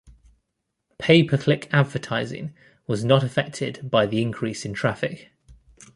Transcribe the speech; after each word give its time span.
Pay-per-click 0.97 1.69
advertising 1.71 2.55
was 2.87 3.05
not 3.05 3.21
affected 3.23 3.87
by 3.91 4.07
the 4.07 4.19
increase 4.19 4.65
in 4.65 4.73
traffic. 4.73 5.29